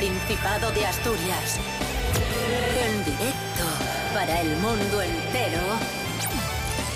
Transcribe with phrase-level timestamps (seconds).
[0.00, 1.60] Principado de Asturias.
[2.86, 3.64] En directo
[4.14, 5.60] para el mundo entero.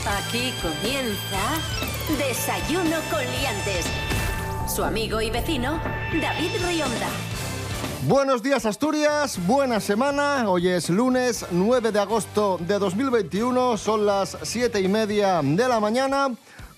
[0.06, 1.36] Aquí comienza
[2.16, 3.84] Desayuno con Liantes.
[4.74, 5.78] Su amigo y vecino,
[6.18, 7.08] David Rionda.
[8.08, 10.48] Buenos días Asturias, buena semana.
[10.48, 15.78] Hoy es lunes 9 de agosto de 2021, son las 7 y media de la
[15.78, 16.34] mañana.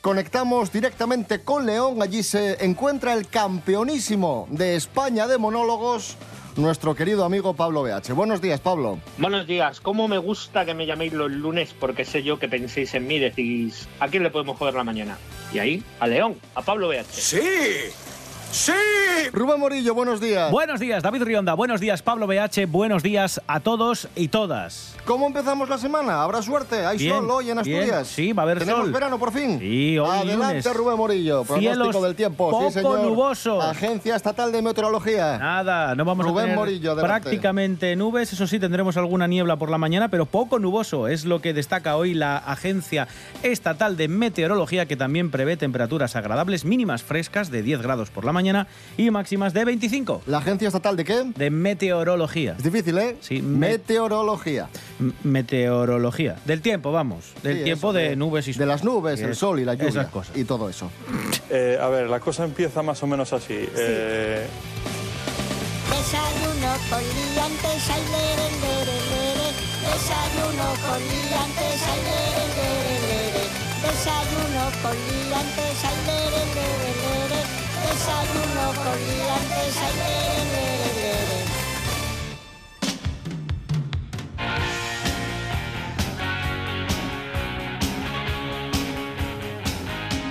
[0.07, 6.17] Conectamos directamente con León, allí se encuentra el campeonísimo de España de monólogos,
[6.55, 8.13] nuestro querido amigo Pablo BH.
[8.15, 9.01] Buenos días, Pablo.
[9.19, 9.81] Buenos días.
[9.81, 11.75] ¿Cómo me gusta que me llaméis los lunes?
[11.81, 15.19] Porque sé yo que penséis en mí, decís, ¿a quién le podemos joder la mañana?
[15.53, 17.03] Y ahí, a León, a Pablo BH.
[17.11, 17.41] ¡Sí!
[18.53, 18.73] ¡Sí!
[19.33, 20.51] Rubén Morillo, buenos días.
[20.51, 21.53] Buenos días, David Rionda.
[21.55, 22.67] Buenos días, Pablo BH.
[22.69, 24.95] Buenos días a todos y todas.
[25.05, 26.23] ¿Cómo empezamos la semana?
[26.23, 26.87] ¿Habrá suerte?
[26.87, 27.77] ¿Hay Bien, sol hoy en bien.
[27.81, 28.09] Asturias?
[28.09, 28.93] Sí, va a haber ¿Tenemos sol.
[28.93, 29.59] verano por fin?
[29.59, 30.75] Sí, hoy Adelante, lunes.
[30.75, 31.45] Rubén Morillo.
[31.45, 32.51] Pronóstico Cielos del tiempo.
[32.51, 33.01] poco sí, señor.
[33.01, 33.63] nubosos.
[33.65, 35.39] Agencia Estatal de Meteorología.
[35.39, 37.21] Nada, no vamos Rubén a tener Morillo, adelante.
[37.21, 38.33] prácticamente nubes.
[38.33, 41.09] Eso sí, tendremos alguna niebla por la mañana, pero poco nuboso.
[41.09, 43.07] Es lo que destaca hoy la Agencia
[43.43, 48.33] Estatal de Meteorología, que también prevé temperaturas agradables, mínimas frescas de 10 grados por la
[48.33, 48.46] mañana
[48.97, 50.23] y máximas de 25.
[50.27, 51.23] ¿La Agencia Estatal de qué?
[51.37, 52.55] De meteorología.
[52.59, 53.17] Es difícil, ¿eh?
[53.21, 54.69] Sí, me- Meteorología.
[55.25, 56.37] Meteorología.
[56.45, 57.33] Del tiempo, vamos.
[57.43, 59.89] Del Sí, tiempo eso, de, nubes y De las nubes, el sol y la lluvia.
[59.89, 60.37] Esas cosas.
[60.37, 60.91] Y todo eso.
[61.51, 63.55] Eh, a ver, la cosa empieza más o menos así.
[63.77, 64.47] Eh,
[65.91, 69.49] Desayuno con liantes, ay, lere, lere, lere.
[69.87, 73.45] Desayuno con liantes, ay, lere, lere, lere.
[73.83, 77.66] Desayuno con liantes, ay, lere, lere, lere.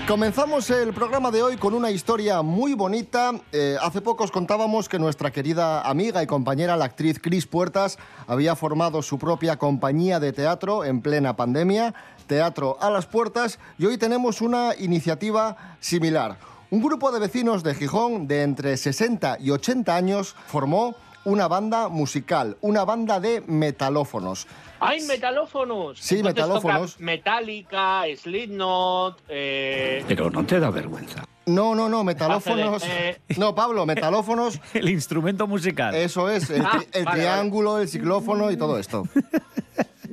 [0.07, 3.31] Comenzamos el programa de hoy con una historia muy bonita.
[3.51, 7.97] Eh, hace poco os contábamos que nuestra querida amiga y compañera, la actriz Cris Puertas,
[8.27, 11.95] había formado su propia compañía de teatro en plena pandemia,
[12.27, 16.37] Teatro a las Puertas, y hoy tenemos una iniciativa similar.
[16.75, 20.93] Un grupo de vecinos de Gijón de entre 60 y 80 años formó
[21.23, 24.45] una banda musical, una banda de metalófonos.
[24.81, 25.97] ¡Ay, metalófonos!
[26.01, 26.99] Sí, Entonces metalófonos.
[26.99, 30.03] Metallica, Slipknot, eh...
[30.05, 31.23] Pero no te da vergüenza.
[31.45, 32.81] No, no, no, metalófonos.
[32.81, 35.95] De- No, Pablo, metalófonos El instrumento musical.
[35.95, 39.07] Eso es, el, Ah, tri- el vale, triángulo, el ciclófono y todo esto.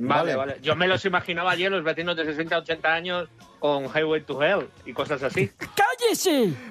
[0.07, 0.35] Vale.
[0.35, 0.61] Vale, vale.
[0.61, 4.69] Yo me los imaginaba ayer, los vecinos de 60 80 años, con Highway to Hell
[4.85, 5.51] y cosas así.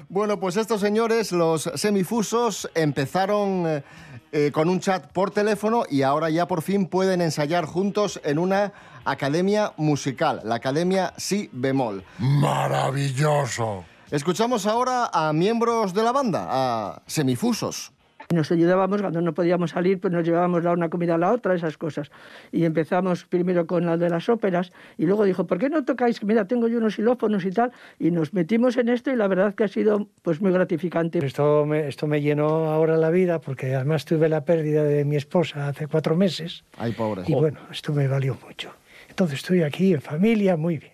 [0.08, 3.82] Bueno, pues estos señores, los semifusos, empezaron eh,
[4.30, 8.38] eh, con un chat por teléfono y ahora ya por fin pueden ensayar juntos en
[8.38, 8.72] una
[9.04, 12.04] academia musical, la Academia Si Bemol.
[12.18, 13.84] Maravilloso.
[14.10, 17.92] Escuchamos ahora a miembros de la banda, a semifusos.
[18.32, 21.54] Nos ayudábamos cuando no podíamos salir, pues nos llevábamos la una comida a la otra,
[21.54, 22.10] esas cosas.
[22.50, 26.22] Y empezamos primero con la de las óperas y luego dijo, ¿por qué no tocáis?
[26.24, 27.72] Mira, tengo yo unos xilófonos y tal.
[27.98, 31.24] Y nos metimos en esto y la verdad que ha sido pues muy gratificante.
[31.24, 35.16] Esto me, esto me llenó ahora la vida porque además tuve la pérdida de mi
[35.16, 37.22] esposa hace cuatro meses Ay, pobre.
[37.26, 38.70] y bueno, esto me valió mucho.
[39.08, 40.91] Entonces estoy aquí en familia, muy bien.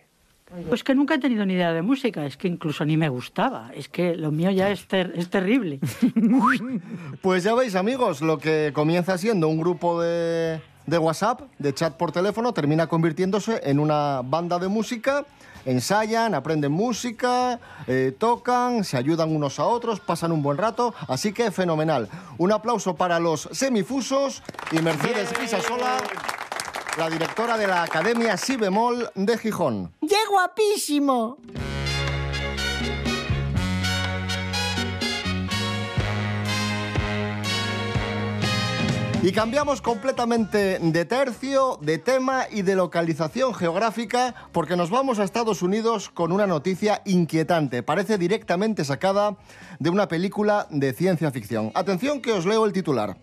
[0.69, 3.71] Pues que nunca he tenido ni idea de música, es que incluso ni me gustaba,
[3.75, 5.79] es que lo mío ya es, ter- es terrible.
[7.23, 11.95] Pues ya veis, amigos, lo que comienza siendo un grupo de, de WhatsApp, de chat
[11.97, 15.25] por teléfono, termina convirtiéndose en una banda de música.
[15.67, 21.33] Ensayan, aprenden música, eh, tocan, se ayudan unos a otros, pasan un buen rato, así
[21.33, 22.09] que fenomenal.
[22.39, 24.43] Un aplauso para los semifusos
[24.73, 25.99] y Mercedes Guisasola,
[26.99, 29.93] la directora de la Academia Si Bemol de Gijón.
[30.01, 31.39] ¡Qué guapísimo!
[39.23, 45.25] Y cambiamos completamente de tercio, de tema y de localización geográfica porque nos vamos a
[45.25, 47.85] Estados Unidos con una noticia inquietante.
[47.85, 49.37] Parece directamente sacada
[49.79, 51.71] de una película de ciencia ficción.
[51.75, 53.19] Atención que os leo el titular.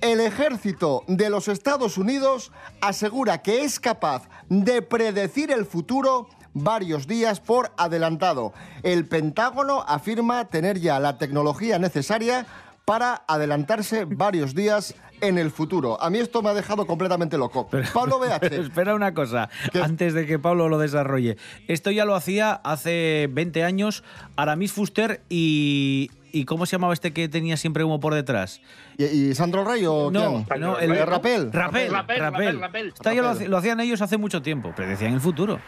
[0.00, 7.06] El ejército de los Estados Unidos asegura que es capaz de predecir el futuro varios
[7.06, 8.52] días por adelantado.
[8.82, 12.46] El Pentágono afirma tener ya la tecnología necesaria
[12.84, 16.00] para adelantarse varios días en el futuro.
[16.00, 17.68] A mí esto me ha dejado completamente loco.
[17.92, 18.44] Pablo BH.
[18.60, 19.82] espera una cosa, ¿Qué?
[19.82, 21.36] antes de que Pablo lo desarrolle.
[21.68, 24.04] Esto ya lo hacía hace 20 años
[24.36, 26.10] Aramis Fuster y...
[26.32, 28.60] ¿Y cómo se llamaba este que tenía siempre humo por detrás?
[28.98, 30.60] ¿Y, y Sandro Rey o No, quién?
[30.60, 31.52] no, el el Rapel.
[31.52, 32.88] Rapel, Rapel, Rapel, Rapel.
[32.88, 35.58] Esto ya lo hacían ellos hace mucho tiempo, predecían el futuro.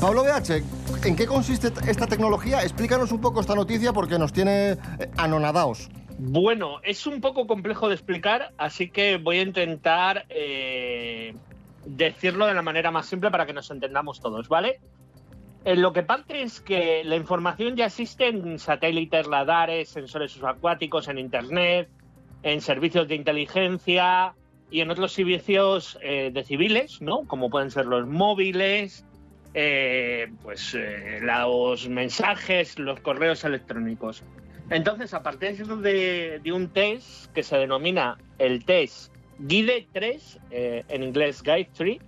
[0.00, 0.62] Pablo BH,
[1.04, 2.62] ¿En qué consiste esta tecnología?
[2.62, 4.78] Explícanos un poco esta noticia porque nos tiene eh,
[5.16, 5.88] anonadaos.
[6.18, 11.34] Bueno, es un poco complejo de explicar, así que voy a intentar eh,
[11.84, 14.78] decirlo de la manera más simple para que nos entendamos todos, ¿vale?
[15.64, 21.08] Eh, lo que pasa es que la información ya existe en satélites, radares, sensores subacuáticos,
[21.08, 21.88] en Internet,
[22.42, 24.34] en servicios de inteligencia
[24.70, 27.24] y en otros servicios eh, de civiles, ¿no?
[27.26, 29.04] Como pueden ser los móviles,
[29.54, 30.76] eh, pues
[31.20, 34.24] los mensajes, los correos electrónicos.
[34.70, 40.84] Entonces, a partir de, de un test que se denomina el test GUIDE 3, eh,
[40.88, 41.98] en inglés Guide 3,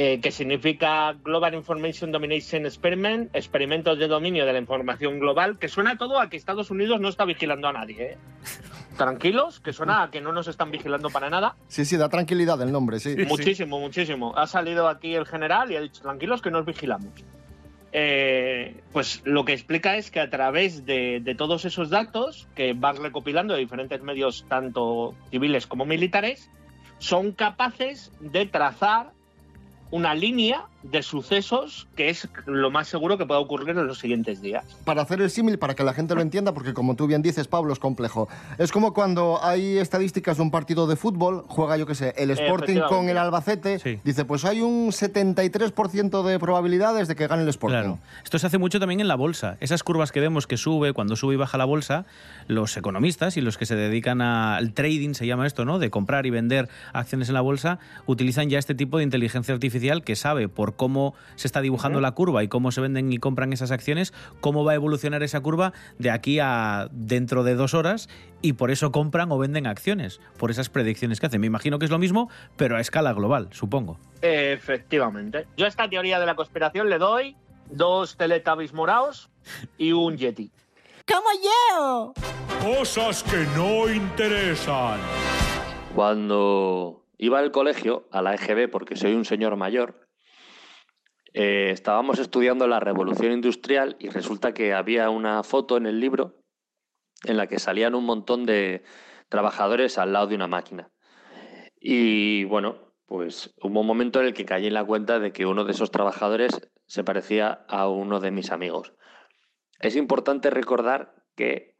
[0.00, 5.66] eh, que significa Global Information Domination Experiment, experimentos de dominio de la información global, que
[5.66, 8.12] suena todo a que Estados Unidos no está vigilando a nadie.
[8.12, 8.18] ¿eh?
[8.96, 11.56] Tranquilos, que suena a que no nos están vigilando para nada.
[11.66, 13.16] Sí, sí, da tranquilidad el nombre, sí.
[13.26, 14.38] muchísimo, muchísimo.
[14.38, 17.10] Ha salido aquí el general y ha dicho, tranquilos que nos vigilamos.
[17.90, 22.72] Eh, pues lo que explica es que a través de, de todos esos datos que
[22.72, 26.52] van recopilando de diferentes medios, tanto civiles como militares,
[26.98, 29.17] son capaces de trazar
[29.90, 34.40] una línea de sucesos que es lo más seguro que pueda ocurrir en los siguientes
[34.40, 34.64] días.
[34.84, 37.48] Para hacer el símil, para que la gente lo entienda, porque como tú bien dices,
[37.48, 38.28] Pablo, es complejo.
[38.58, 42.30] Es como cuando hay estadísticas de un partido de fútbol, juega, yo qué sé, el
[42.30, 47.48] Sporting con el Albacete, dice, pues hay un 73% de probabilidades de que gane el
[47.48, 47.78] Sporting.
[47.78, 47.98] Claro.
[48.22, 49.56] Esto se hace mucho también en la bolsa.
[49.60, 52.06] Esas curvas que vemos que sube, cuando sube y baja la bolsa,
[52.46, 55.78] los economistas y los que se dedican al trading, se llama esto, ¿no?
[55.78, 60.02] De comprar y vender acciones en la bolsa, utilizan ya este tipo de inteligencia artificial
[60.04, 63.52] que sabe por cómo se está dibujando la curva y cómo se venden y compran
[63.52, 68.08] esas acciones, cómo va a evolucionar esa curva de aquí a dentro de dos horas
[68.42, 71.40] y por eso compran o venden acciones, por esas predicciones que hacen.
[71.40, 73.98] Me imagino que es lo mismo, pero a escala global, supongo.
[74.22, 75.46] Efectivamente.
[75.56, 77.36] Yo a esta teoría de la conspiración le doy
[77.70, 79.30] dos Teletubbies morados
[79.76, 80.50] y un Yeti.
[81.06, 82.12] ¡Como yo!
[82.62, 85.00] Cosas que no interesan.
[85.94, 90.07] Cuando iba al colegio, a la EGB, porque soy un señor mayor,
[91.34, 96.42] eh, estábamos estudiando la revolución industrial y resulta que había una foto en el libro
[97.24, 98.82] en la que salían un montón de
[99.28, 100.90] trabajadores al lado de una máquina.
[101.80, 105.46] Y bueno, pues hubo un momento en el que caí en la cuenta de que
[105.46, 108.94] uno de esos trabajadores se parecía a uno de mis amigos.
[109.80, 111.76] Es importante recordar que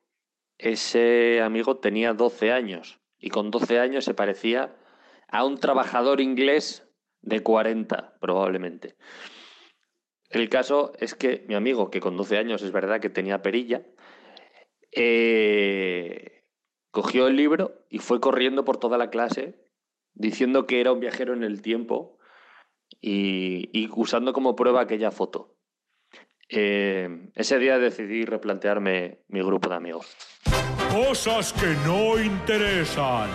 [0.59, 4.77] ese amigo tenía 12 años y con 12 años se parecía
[5.29, 6.89] a un trabajador inglés
[7.21, 8.97] de 40, probablemente.
[10.31, 13.83] El caso es que mi amigo, que con 12 años es verdad que tenía perilla,
[14.93, 16.45] eh,
[16.91, 19.55] cogió el libro y fue corriendo por toda la clase
[20.15, 22.19] diciendo que era un viajero en el tiempo
[23.01, 25.57] y, usando como prueba aquella foto.
[26.51, 30.17] Eh, ese día decidí replantearme mi grupo de amigos.
[30.91, 33.29] Cosas que no interesan.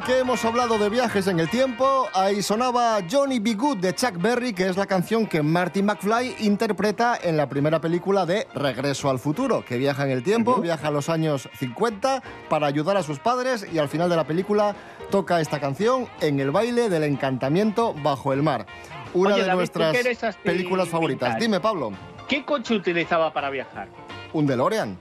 [0.00, 3.54] Ya que hemos hablado de viajes en el tiempo, ahí sonaba Johnny B.
[3.54, 7.80] Good de Chuck Berry, que es la canción que Marty McFly interpreta en la primera
[7.80, 12.22] película de Regreso al futuro, que viaja en el tiempo, viaja a los años 50
[12.48, 14.74] para ayudar a sus padres y al final de la película
[15.10, 18.66] toca esta canción en el baile del encantamiento bajo el mar.
[19.12, 21.38] Una Oye, de David, ¿tú nuestras películas favoritas.
[21.38, 21.92] Dime, Pablo,
[22.28, 23.88] ¿Qué coche utilizaba para viajar?
[24.32, 24.98] un DeLorean.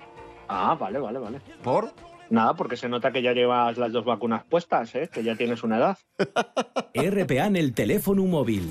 [0.48, 1.42] Ah, vale, vale, vale.
[1.62, 1.94] ¿Por?
[2.30, 5.10] Nada, porque se nota que ya llevas las dos vacunas puestas, ¿eh?
[5.12, 5.98] que ya tienes una edad.
[6.96, 8.70] RPA en el teléfono móvil.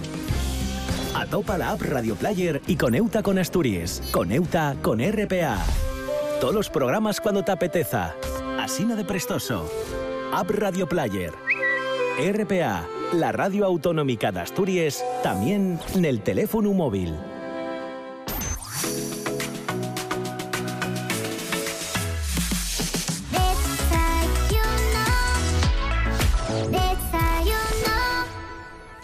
[1.15, 4.03] Atopa la app Radio Player y coneuta con Asturias.
[4.13, 5.59] Coneuta con RPA.
[6.41, 8.15] Todos los programas cuando te apeteza.
[8.59, 9.69] Asina de prestoso.
[10.33, 11.33] App Radio Player.
[12.19, 17.15] RPA, la radio autonómica de Asturias, también en el teléfono móvil.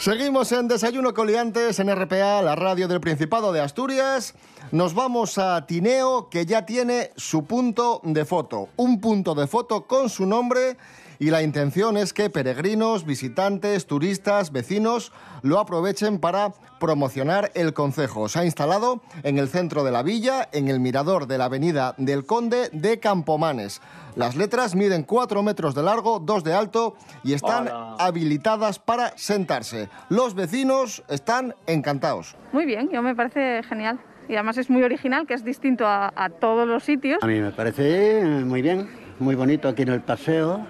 [0.05, 4.35] Seguimos en Desayuno Coliantes en RPA, la radio del Principado de Asturias.
[4.71, 8.69] Nos vamos a Tineo, que ya tiene su punto de foto.
[8.77, 10.77] Un punto de foto con su nombre
[11.19, 18.29] y la intención es que peregrinos, visitantes, turistas, vecinos lo aprovechen para promocionar el concejo.
[18.29, 21.95] Se ha instalado en el centro de la villa, en el mirador de la avenida
[21.99, 23.81] del Conde de Campomanes.
[24.17, 27.97] Las letras miden 4 metros de largo, 2 de alto y están Hola.
[27.99, 29.89] habilitadas para sentarse.
[30.09, 32.37] Los vecinos están encantados.
[32.53, 33.99] Muy bien, yo me parece genial.
[34.29, 37.23] Y además es muy original, que es distinto a, a todos los sitios.
[37.23, 40.67] A mí me parece muy bien, muy bonito aquí en el paseo,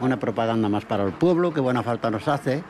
[0.00, 2.62] una propaganda más para el pueblo, que buena falta nos hace.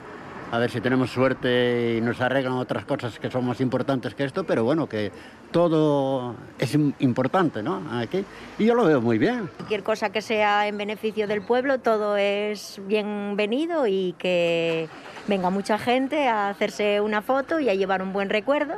[0.51, 4.25] A ver si tenemos suerte y nos arreglan otras cosas que son más importantes que
[4.25, 5.13] esto, pero bueno, que
[5.51, 7.83] todo es im- importante, ¿no?
[7.93, 8.25] Aquí.
[8.59, 9.51] Y yo lo veo muy bien.
[9.59, 14.89] Cualquier cosa que sea en beneficio del pueblo, todo es bienvenido y que
[15.27, 18.77] venga mucha gente a hacerse una foto y a llevar un buen recuerdo.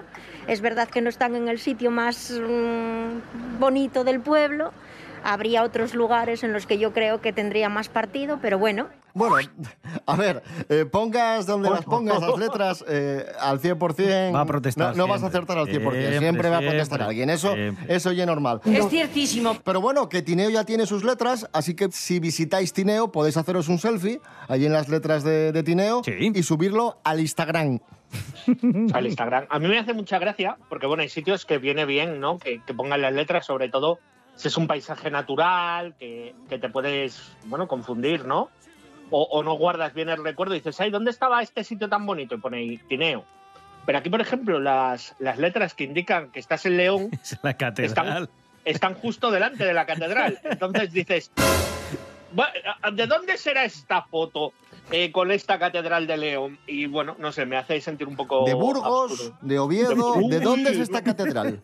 [0.49, 4.73] Es verdad que no están en el sitio más mm, bonito del pueblo.
[5.25, 9.37] Habría otros lugares en los que yo creo que tendría más partido, pero bueno, Bueno,
[10.07, 14.35] a ver, eh, pongas donde las pongas las letras eh, al 100%.
[14.35, 15.71] Va a protestar No, no vas a acertar al 100%.
[15.73, 17.31] Siempre, Siempre, va a protestar alguien.
[17.31, 17.95] Eso, siempre.
[17.95, 18.61] eso ya es normal.
[18.65, 19.57] Es ciertísimo.
[19.65, 23.69] Pero bueno, que Tineo ya tiene sus letras, así que si visitáis Tineo podéis haceros
[23.69, 27.81] un selfie allí en las letras de, de Tineo y subirlo al Instagram.
[28.93, 29.47] al Instagram.
[29.49, 32.39] A mí me hace mucha gracia, porque bueno, hay sitios que viene bien, ¿no?
[32.39, 33.99] Que, que pongan las letras, sobre todo
[34.41, 38.49] si es un paisaje natural, que, que te puedes, bueno, confundir, ¿no?
[39.11, 42.07] O, o no guardas bien el recuerdo y dices, ay, ¿dónde estaba este sitio tan
[42.07, 42.35] bonito?
[42.35, 43.25] Y pone ahí Tineo.
[43.85, 47.11] Pero aquí, por ejemplo, las, las letras que indican que estás en León
[47.43, 48.31] La catedral.
[48.65, 50.39] están justo delante de la catedral.
[50.45, 51.31] Entonces dices,
[52.35, 54.53] "Bu- ¿de dónde será esta foto
[54.93, 56.59] eh, con esta catedral de León?
[56.67, 58.45] Y bueno, no sé, me hace sentir un poco...
[58.45, 59.37] De Burgos, absurdo.
[59.41, 61.61] de Oviedo, De- ¿de dónde es esta catedral?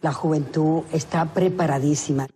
[0.00, 2.26] La juventud está preparadísima.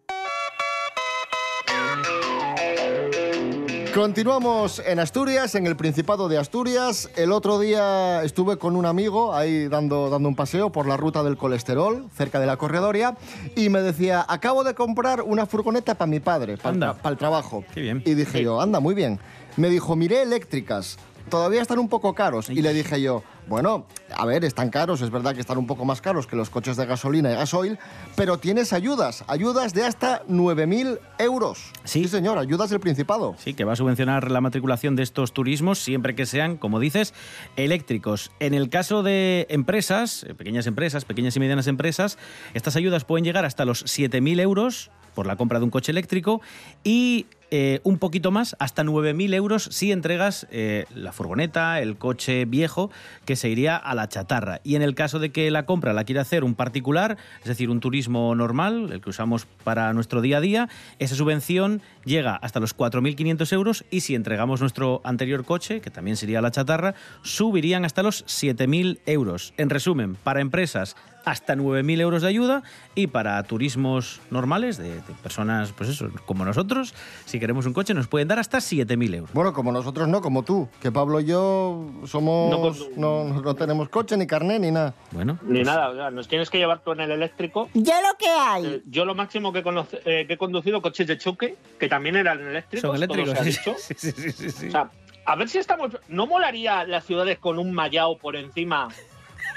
[3.94, 7.08] Continuamos en Asturias, en el Principado de Asturias.
[7.16, 11.22] El otro día estuve con un amigo ahí dando, dando un paseo por la ruta
[11.22, 13.16] del colesterol, cerca de la corredoria,
[13.56, 17.64] y me decía, acabo de comprar una furgoneta para mi padre, para el trabajo.
[17.74, 19.18] Y dije yo, anda, muy bien.
[19.56, 20.98] Me dijo, miré eléctricas,
[21.28, 22.50] todavía están un poco caros.
[22.50, 25.84] Y le dije yo, bueno, a ver, están caros, es verdad que están un poco
[25.84, 27.78] más caros que los coches de gasolina y gasoil,
[28.16, 31.72] pero tienes ayudas, ayudas de hasta 9.000 euros.
[31.84, 32.08] Sí.
[32.08, 33.36] señor, ayudas del Principado.
[33.38, 37.14] Sí, que va a subvencionar la matriculación de estos turismos siempre que sean, como dices,
[37.56, 38.32] eléctricos.
[38.40, 42.18] En el caso de empresas, eh, pequeñas empresas, pequeñas y medianas empresas,
[42.54, 46.40] estas ayudas pueden llegar hasta los 7.000 euros por la compra de un coche eléctrico
[46.84, 52.44] y eh, un poquito más, hasta 9.000 euros si entregas eh, la furgoneta, el coche
[52.44, 52.90] viejo,
[53.24, 54.60] que se iría a la chatarra.
[54.64, 57.70] Y en el caso de que la compra la quiera hacer un particular, es decir,
[57.70, 62.60] un turismo normal, el que usamos para nuestro día a día, esa subvención llega hasta
[62.60, 67.84] los 4.500 euros y si entregamos nuestro anterior coche, que también sería la chatarra, subirían
[67.84, 69.54] hasta los 7.000 euros.
[69.56, 72.62] En resumen, para empresas hasta 9.000 euros de ayuda
[72.94, 77.94] y para turismos normales, de, de personas, pues eso, como nosotros, si queremos un coche,
[77.94, 79.32] nos pueden dar hasta 7.000 euros.
[79.34, 82.48] Bueno, como nosotros no, como tú, que Pablo y yo somos...
[82.96, 84.94] No, no, no tenemos coche, ni carné, ni nada.
[85.10, 85.36] Bueno.
[85.42, 87.68] Ni nada, o sea, nos tienes que llevar tú en el eléctrico.
[87.74, 88.64] Ya lo que hay.
[88.66, 92.14] Eh, Yo lo máximo que, conoce- eh, que he conducido coches de choque, que también
[92.14, 92.82] eran eléctricos.
[92.88, 93.74] Son eléctricos, todo se ha sí, dicho.
[93.80, 94.68] sí, sí, sí, sí, sí.
[94.68, 94.90] O sea,
[95.24, 95.90] a ver si estamos...
[96.08, 98.86] ¿No molaría las ciudades con un mallao por encima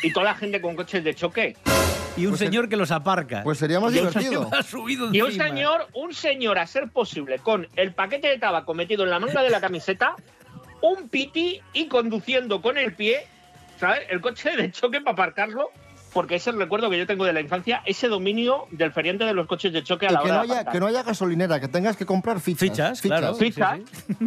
[0.03, 1.55] y toda la gente con coches de choque?
[2.17, 3.43] y un Pues señor que los aparca.
[3.43, 4.49] Pues sería más Y un divertido.
[4.51, 8.73] Ha subido Y un señor, un señor a ser posible, con el paquete de tabaco
[8.73, 10.15] metido en la manga de la camiseta,
[10.81, 13.25] un piti y conduciendo con el pie,
[13.79, 14.01] ¿sabes?
[14.09, 15.69] El coche de choque para aparcarlo,
[16.13, 19.23] porque ese es el recuerdo que yo tengo de la infancia, ese dominio del feriante
[19.23, 21.03] de los coches de choque a la que hora no, de haya, que no haya
[21.03, 22.99] gasolinera, que tengas que comprar fichas.
[22.99, 23.35] Fichas, claro.
[23.35, 23.79] Fichas.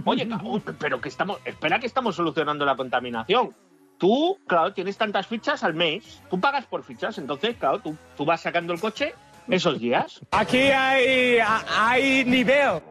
[0.05, 0.29] Oye,
[0.79, 3.55] pero que estamos, espera que estamos solucionando la contaminación.
[4.02, 8.25] Tú, claro, tienes tantas fichas al mes, tú pagas por fichas, entonces, claro, tú, tú
[8.25, 9.14] vas sacando el coche
[9.49, 10.21] esos días.
[10.32, 12.82] Aquí hay, hay nivel.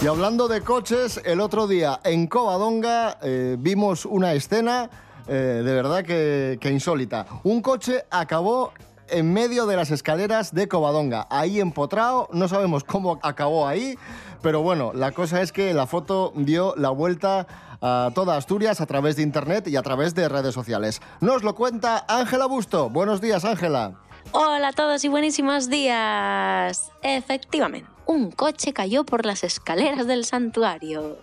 [0.00, 4.88] Y hablando de coches, el otro día en Covadonga eh, vimos una escena
[5.26, 7.26] eh, de verdad que, que insólita.
[7.42, 8.72] Un coche acabó
[9.10, 13.98] en medio de las escaleras de Covadonga, ahí empotrado, no sabemos cómo acabó ahí,
[14.42, 17.46] pero bueno, la cosa es que la foto dio la vuelta
[17.80, 21.00] a toda Asturias a través de internet y a través de redes sociales.
[21.20, 22.90] Nos lo cuenta Ángela Busto.
[22.90, 23.94] Buenos días, Ángela.
[24.32, 26.92] Hola a todos y buenísimos días.
[27.02, 31.18] Efectivamente, un coche cayó por las escaleras del santuario.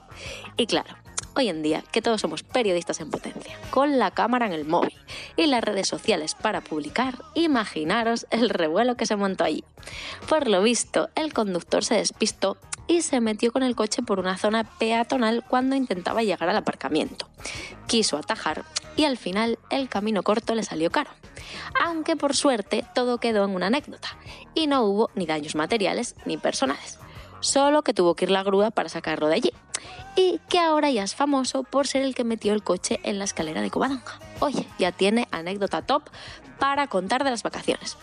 [0.58, 0.96] Y claro,
[1.36, 4.94] hoy en día que todos somos periodistas en potencia, con la cámara en el móvil
[5.36, 9.64] y las redes sociales para publicar, imaginaros el revuelo que se montó allí.
[10.28, 14.38] Por lo visto, el conductor se despistó y se metió con el coche por una
[14.38, 17.28] zona peatonal cuando intentaba llegar al aparcamiento.
[17.88, 18.64] Quiso atajar
[18.96, 21.12] y al final el camino corto le salió caro.
[21.84, 24.18] Aunque por suerte todo quedó en una anécdota
[24.54, 27.00] y no hubo ni daños materiales ni personales.
[27.42, 29.52] Solo que tuvo que ir la grúa para sacarlo de allí.
[30.16, 33.26] Y que ahora ya es famoso por ser el que metió el coche en la
[33.26, 34.20] escalera de Covadonga.
[34.40, 36.04] Oye, ya tiene anécdota top
[36.60, 37.98] para contar de las vacaciones.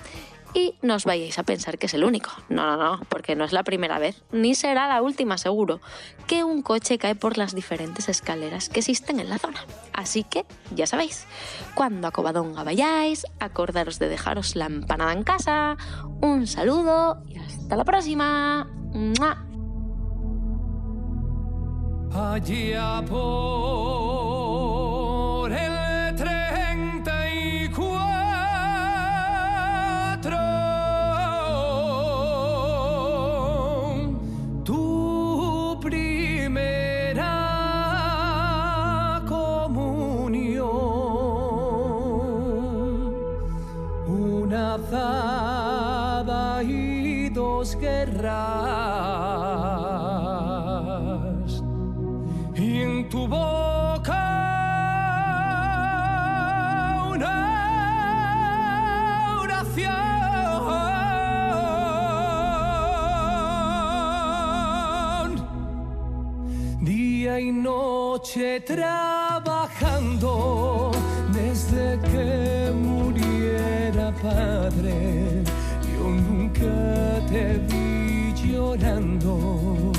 [0.54, 2.30] Y no os vayáis a pensar que es el único.
[2.50, 5.80] No, no, no, porque no es la primera vez, ni será la última seguro,
[6.26, 9.64] que un coche cae por las diferentes escaleras que existen en la zona.
[9.94, 11.26] Así que, ya sabéis,
[11.74, 15.78] cuando a Covadonga vayáis, acordaros de dejaros la empanada en casa.
[16.20, 18.68] Un saludo y hasta la próxima.
[18.92, 19.51] ¡Mua!
[22.22, 24.21] Adiabon.
[68.64, 70.30] Trabajando
[71.34, 75.42] desde que muriera padre.
[75.92, 79.92] Yo nunca te vi llorando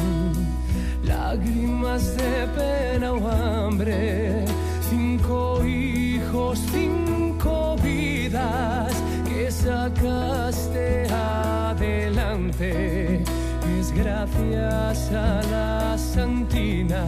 [1.04, 4.46] lágrimas de pena o hambre,
[4.90, 8.94] cinco hijos, cinco vidas
[9.26, 12.72] que sacaste adelante.
[13.80, 17.06] Es gracias a la Santina,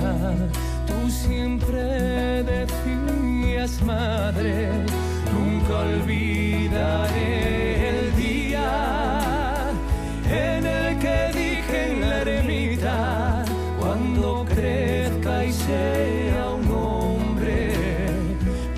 [1.28, 4.70] siempre decías madre,
[5.34, 7.30] nunca olvidaré
[7.90, 9.72] el día
[10.30, 13.44] en el que dije en la ermita,
[13.80, 17.74] cuando crezca y sea un hombre,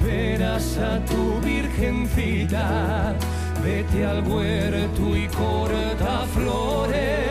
[0.03, 3.15] verás a tu virgencita,
[3.63, 7.26] vete al huerto y corta flores,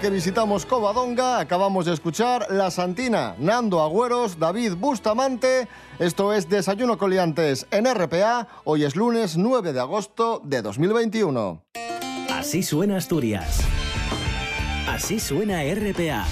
[0.00, 5.68] que visitamos Covadonga, acabamos de escuchar La Santina, Nando Agüeros, David Bustamante.
[5.98, 8.48] Esto es Desayuno Coliantes en RPA.
[8.64, 11.62] Hoy es lunes 9 de agosto de 2021.
[12.32, 13.60] Así suena Asturias.
[14.88, 16.26] Así suena RPA.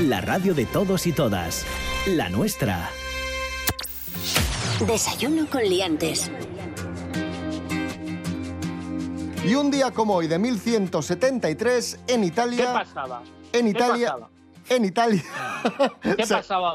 [0.00, 1.66] La radio de todos y todas.
[2.06, 2.88] La nuestra.
[4.86, 6.30] Desayuno con liantes.
[9.44, 13.22] Y un día como hoy de 1173 en ¿Qué Italia, pasaba?
[13.52, 14.28] en ¿Qué Italia, pasaba?
[14.68, 15.22] en Italia
[16.16, 16.74] ¿Qué se, pasaba?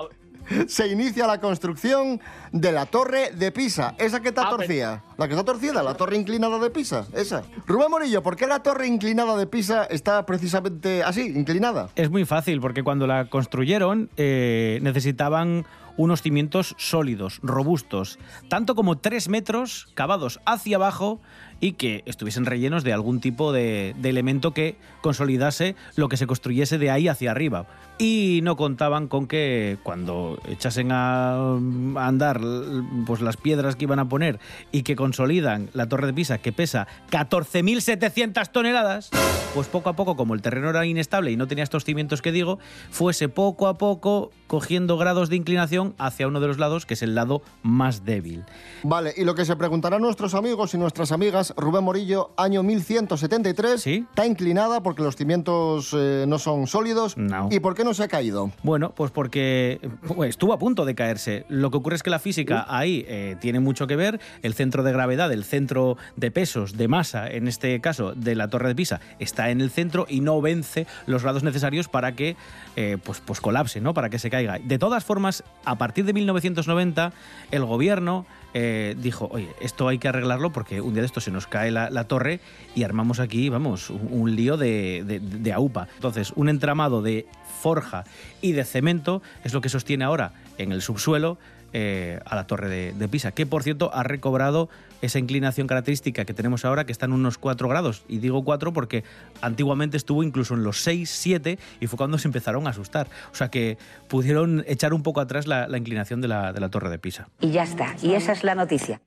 [0.68, 2.20] se inicia la construcción
[2.52, 5.82] de la Torre de Pisa, esa que está Ah, pero- torcida, la que está torcida,
[5.82, 7.44] la Torre inclinada de Pisa, esa.
[7.66, 11.90] Rubén Morillo, ¿por qué la Torre inclinada de Pisa está precisamente así, inclinada?
[11.96, 15.66] Es muy fácil, porque cuando la construyeron eh, necesitaban
[15.98, 21.20] unos cimientos sólidos, robustos, tanto como tres metros cavados hacia abajo
[21.60, 26.78] y que estuviesen rellenos de algún tipo de, elemento que consolidase lo que se construyese
[26.78, 27.66] de ahí hacia arriba.
[28.00, 33.86] Y no contaban con que cuando echasen a, a andar l- pues las piedras que
[33.86, 34.40] iban a poner
[34.72, 39.10] y que consolidan la torre de Pisa, que pesa 14.700 toneladas,
[39.54, 42.32] pues poco a poco, como el terreno era inestable y no tenía estos cimientos que
[42.32, 42.60] digo,
[42.92, 47.02] fuese poco a poco cogiendo grados de inclinación hacia uno de los lados, que es
[47.02, 48.46] el lado más débil.
[48.84, 53.88] Vale, y lo que se preguntarán nuestros amigos y nuestras amigas, Rubén Morillo, año 1173,
[53.88, 57.18] está inclinada porque los cimientos eh, no son sólidos.
[57.18, 57.50] No.
[57.52, 58.52] ¿Y por qué no se ha caído?
[58.64, 61.46] Bueno, pues porque pues, estuvo a punto de caerse.
[61.50, 64.20] Lo que ocurre es que la física ahí eh, tiene mucho que ver.
[64.42, 68.50] El centro de gravedad, el centro de pesos, de masa, en este caso de la
[68.50, 72.36] Torre de Pisa, está en el centro y no vence los grados necesarios para que
[72.76, 73.94] eh, pues, pues colapse, ¿no?
[73.94, 74.60] Para que se caiga.
[74.60, 77.12] De todas formas, a partir de 1990,
[77.52, 78.26] el gobierno
[78.60, 81.70] eh, dijo, oye, esto hay que arreglarlo porque un día de esto se nos cae
[81.70, 82.40] la, torre
[82.74, 85.88] y armamos aquí, vamos, un, lío de, de, de aupa.
[85.94, 87.28] Entonces, un entramado de
[87.62, 88.04] forja
[88.42, 91.38] y de cemento es lo que sostiene ahora en el subsuelo
[91.72, 94.70] eh, a la torre de, de Pisa, que por cierto ha recobrado
[95.02, 98.04] esa inclinación característica que tenemos ahora, que está en unos 4 grados.
[98.08, 99.04] Y digo 4 porque
[99.42, 103.08] antiguamente estuvo incluso en los 6, 7 y fue cuando se empezaron a asustar.
[103.32, 106.70] O sea que pudieron echar un poco atrás la, la inclinación de la, de la
[106.70, 107.30] torre de Pisa.
[107.42, 107.96] Y ya está.
[108.02, 109.02] Y esa es la noticia.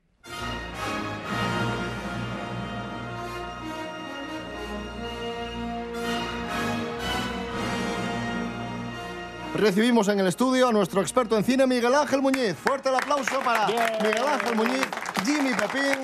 [9.60, 12.54] Recibimos en el estudio a nuestro experto en cine, Miguel Ángel Muñiz.
[12.54, 14.86] Fuerte el aplauso para Miguel Ángel Muñiz,
[15.24, 15.98] Jimmy Pepín,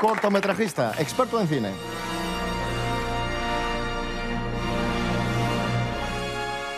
[0.00, 1.70] cortometrajista, experto en cine.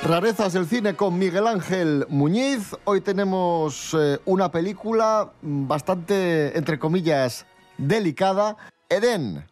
[0.02, 2.76] Rarezas del cine con Miguel Ángel Muñiz.
[2.85, 7.46] Hoy tenemos eh, una película bastante, entre comillas,
[7.78, 8.57] delicada.
[8.90, 9.44] Edén.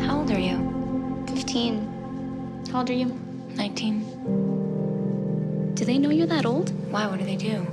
[0.00, 0.58] How old are you?
[1.26, 1.80] 15.
[2.72, 3.12] How old are you?
[3.56, 4.00] 19.
[5.74, 6.70] Do they know you're that old?
[6.92, 7.06] Why?
[7.06, 7.66] What do they do?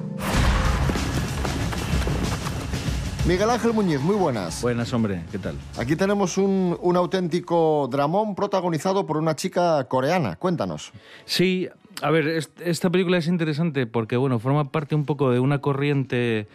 [3.27, 4.61] Miguel Ángel Muñiz, muy buenas.
[4.61, 5.55] Buenas, hombre, ¿qué tal?
[5.79, 10.35] Aquí tenemos un, un auténtico dramón protagonizado por una chica coreana.
[10.35, 10.91] Cuéntanos.
[11.25, 11.67] Sí,
[12.03, 15.59] a ver, est- esta película es interesante porque, bueno, forma parte un poco de una
[15.59, 16.47] corriente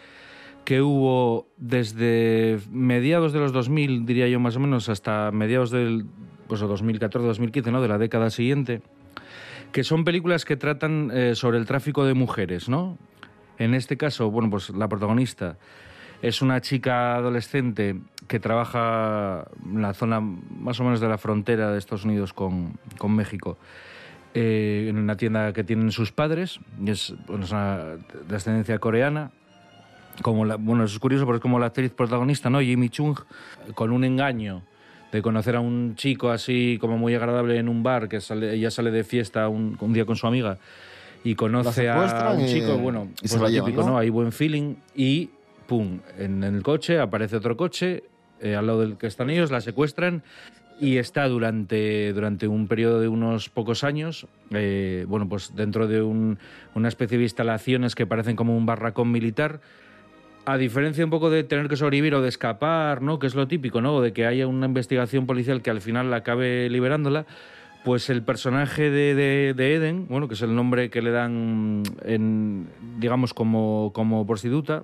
[0.63, 6.05] que hubo desde mediados de los 2000, diría yo más o menos, hasta mediados del
[6.47, 7.81] pues, 2014-2015, ¿no?
[7.81, 8.81] De la década siguiente,
[9.73, 12.97] que son películas que tratan eh, sobre el tráfico de mujeres, ¿no?
[13.57, 15.57] En este caso, bueno, pues la protagonista
[16.21, 17.95] es una chica adolescente
[18.27, 22.73] que trabaja en la zona más o menos de la frontera de Estados Unidos con,
[22.97, 23.57] con México,
[24.33, 28.79] eh, en una tienda que tienen sus padres, y es, bueno, es una de ascendencia
[28.79, 29.31] coreana.
[30.21, 32.61] Como la- bueno, eso es curioso porque es como la actriz protagonista, ¿no?
[32.61, 33.17] Jimmy Chung,
[33.73, 34.61] con un engaño
[35.11, 38.71] de conocer a un chico así como muy agradable en un bar, que sale, ella
[38.71, 40.57] sale de fiesta un, un día con su amiga
[41.23, 43.91] y conoce a un chico, bueno, y pues lo típico, ¿no?
[43.93, 43.97] ¿no?
[43.97, 45.29] Hay buen feeling y
[45.71, 48.03] pum, en el coche aparece otro coche
[48.41, 50.21] eh, al lado del que están ellos, la secuestran
[50.81, 56.01] y está durante, durante un periodo de unos pocos años, eh, bueno, pues dentro de
[56.01, 56.37] un-
[56.75, 59.61] una especie de instalaciones que parecen como un barracón militar,
[60.43, 63.17] a diferencia un poco de tener que sobrevivir o de escapar, ¿no?
[63.17, 64.01] Que es lo típico, ¿no?
[64.01, 67.25] De que haya una investigación policial que al final la acabe liberándola,
[67.85, 71.83] pues el personaje de, de- de Eden, bueno, que es el nombre que le dan
[72.03, 72.67] en,
[72.99, 74.83] digamos, como, como prostituta,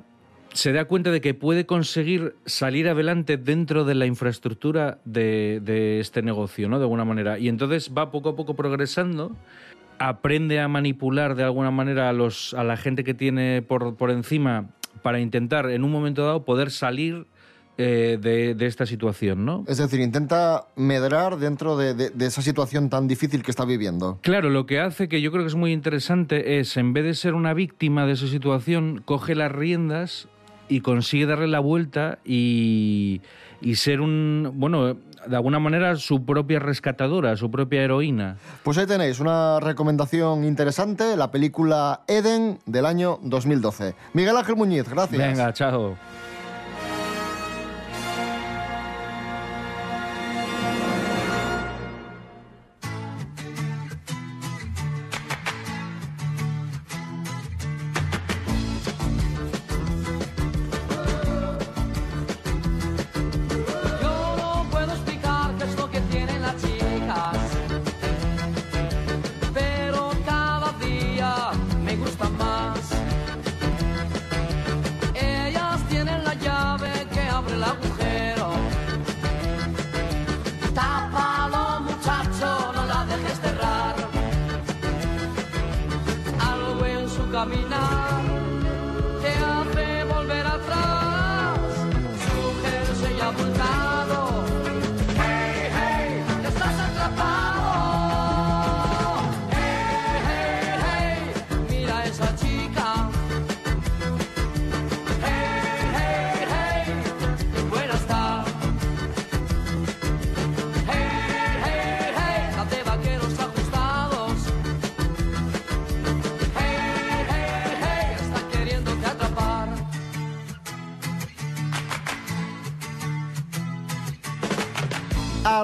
[0.58, 6.00] se da cuenta de que puede conseguir salir adelante dentro de la infraestructura de, de
[6.00, 6.80] este negocio, ¿no?
[6.80, 7.38] De alguna manera.
[7.38, 9.36] Y entonces va poco a poco progresando,
[10.00, 14.10] aprende a manipular de alguna manera a, los, a la gente que tiene por, por
[14.10, 14.70] encima
[15.04, 17.28] para intentar en un momento dado poder salir
[17.78, 19.64] eh, de, de esta situación, ¿no?
[19.68, 24.18] Es decir, intenta medrar dentro de, de- de esa situación tan difícil que está viviendo.
[24.24, 27.14] Claro, lo que hace que yo creo que es muy interesante es, en vez de
[27.14, 30.28] ser una víctima de esa situación, coge las riendas
[30.70, 33.22] y consigue darle la vuelta y,
[33.62, 34.96] y ser un, bueno,
[35.28, 38.38] de alguna manera su propia rescatadora, su propia heroína.
[38.64, 43.96] Pues ahí tenéis una recomendación interesante, la película Eden del año 2012.
[44.14, 45.22] Miguel Ángel Muñiz, gracias.
[45.22, 45.98] Venga, chao.
[87.38, 88.27] Caminar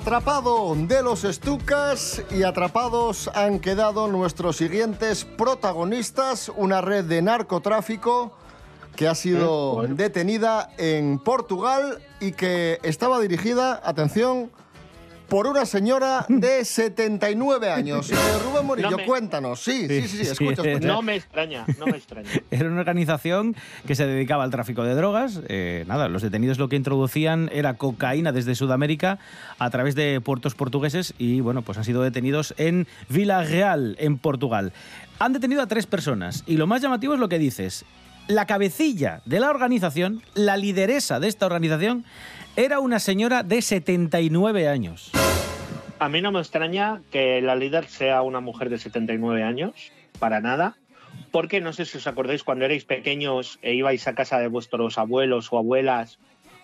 [0.03, 8.33] Atrapado de los estucas y atrapados han quedado nuestros siguientes protagonistas, una red de narcotráfico
[8.97, 14.51] que ha sido detenida en Portugal y que estaba dirigida, atención,
[15.29, 18.11] por una señora de 79 años.
[18.23, 19.61] Eh, Rubén Morillo, No me- cuéntanos.
[19.63, 20.87] Sí, sí, sí, sí, escucha, escucha.
[20.87, 22.29] No me extraña, no me extraña.
[22.51, 23.55] Era una organización
[23.87, 25.41] que se dedicaba al tráfico de drogas.
[25.47, 29.19] Eh, nada, los detenidos lo que introducían era cocaína desde Sudamérica
[29.59, 34.17] a través de puertos portugueses y, bueno, pues han sido detenidos en Vila Real, en
[34.17, 34.71] Portugal.
[35.19, 37.85] Han detenido a tres personas y lo más llamativo es lo que dices.
[38.27, 42.05] La cabecilla de la organización, la lideresa de esta organización,
[42.55, 45.11] era una señora de 79 años.
[45.99, 50.41] A mí no me extraña que la líder sea una mujer de 79 años, para
[50.41, 50.77] nada,
[51.31, 54.97] porque no sé si os acordáis cuando erais pequeños e ibais a casa de vuestros
[54.97, 56.19] abuelos o abuelas,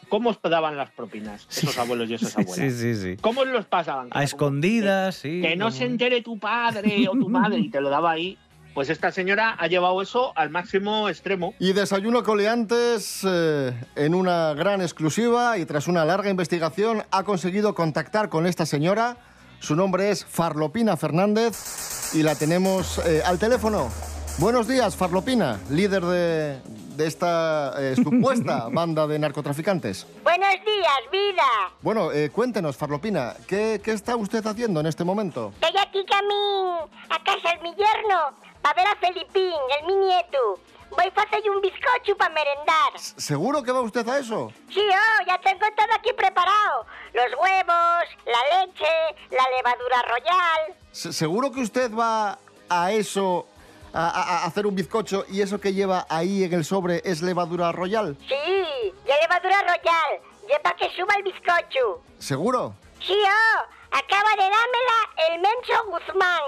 [0.09, 2.55] ¿cómo os daban las propinas esos abuelos y esas abuelas?
[2.55, 3.17] Sí, sí, sí.
[3.21, 4.09] ¿Cómo os los pasaban?
[4.11, 5.41] A escondidas, sí.
[5.41, 8.37] que no se entere tu padre o tu madre y te lo daba ahí.
[8.79, 11.53] Pues esta señora ha llevado eso al máximo extremo.
[11.59, 17.75] Y desayuno coleantes eh, en una gran exclusiva y tras una larga investigación ha conseguido
[17.75, 19.17] contactar con esta señora.
[19.59, 23.89] Su nombre es Farlopina Fernández y la tenemos eh, al teléfono.
[24.37, 26.61] Buenos días, Farlopina, líder de,
[26.95, 30.07] de esta eh, supuesta banda de narcotraficantes.
[30.23, 31.43] Buenos días, vida.
[31.81, 35.51] Bueno, eh, cuéntenos, Farlopina, ¿qué, ¿qué está usted haciendo en este momento?
[35.59, 40.59] Estoy aquí camín a casa del mi yerno para ver a Felipín, el mi nieto.
[40.91, 42.97] Voy a hacer un bizcocho para merendar.
[42.97, 44.51] ¿Seguro que va usted a eso?
[44.73, 46.85] Sí, oh, ya tengo todo aquí preparado.
[47.13, 48.87] Los huevos, la leche,
[49.29, 50.75] la levadura royal.
[50.91, 53.45] Se- ¿Seguro que usted va a eso,
[53.93, 57.21] a, a- a hacer un bizcocho y eso que lleva ahí en el sobre es
[57.21, 58.17] levadura royal?
[58.27, 60.21] Sí, la levadura royal.
[60.47, 62.01] Lleva que suba el bizcocho.
[62.17, 62.73] ¿Seguro?
[63.05, 63.59] Sí, oh,
[63.91, 66.41] acaba de dármela el Mencho Guzmán,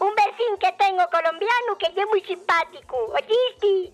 [0.00, 2.96] un vecino que tengo colombiano que es muy simpático.
[3.14, 3.92] ¿Oíste?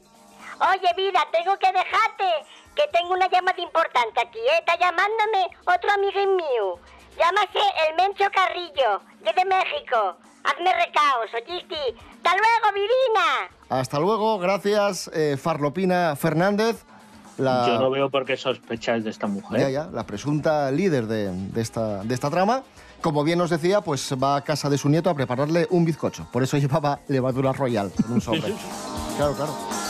[0.61, 2.29] Oye, vida, tengo que dejarte,
[2.77, 4.59] que tengo una llamada importante aquí, ¿eh?
[4.61, 6.79] Está llamándome otro amigo mío.
[7.19, 10.17] Llámase el Mencho Carrillo, es de México.
[10.45, 11.75] Hazme recaos, ¿oíste?
[12.17, 13.51] ¡Hasta luego, Virina!
[13.71, 16.85] Hasta luego, gracias, eh, Farlopina Fernández.
[17.39, 19.59] La, Yo no veo por qué sospecháis de esta mujer.
[19.61, 22.63] ya, ya, la presunta líder de, de esta, de esta trama.
[23.05, 26.27] Como bien nos decía, pues va a casa de su nieto a prepararle un bizcocho.
[26.33, 28.41] Por eso llevaba levadura royal en un sobre.
[29.19, 29.84] Claro, claro.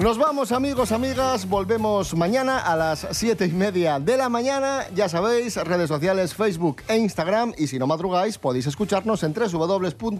[0.00, 4.86] Nos vamos amigos, amigas, volvemos mañana a las siete y media de la mañana.
[4.94, 10.14] Ya sabéis, redes sociales Facebook e Instagram y si no madrugáis podéis escucharnos en www.rtpa.es,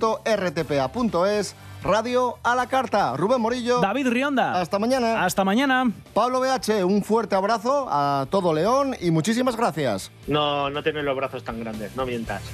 [1.82, 3.16] radio a la carta.
[3.16, 3.80] Rubén Morillo.
[3.80, 4.60] David Rionda.
[4.60, 5.24] Hasta mañana.
[5.24, 5.90] Hasta mañana.
[6.12, 10.10] Pablo BH, un fuerte abrazo a todo León y muchísimas gracias.
[10.26, 12.42] No, no tienes los brazos tan grandes, no mientas.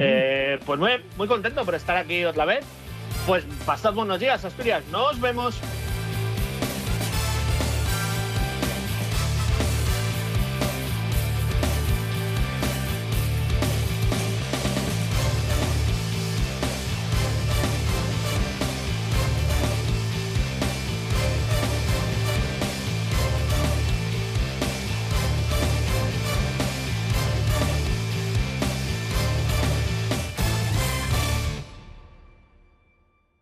[0.00, 2.62] Eh, pues muy, muy contento por estar aquí otra vez.
[3.26, 4.84] Pues pasad buenos días, Asturias.
[4.92, 5.58] Nos vemos.